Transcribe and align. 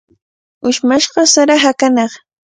Ushmashqa 0.69 1.21
sara 1.33 1.55
hakanaq. 1.63 2.11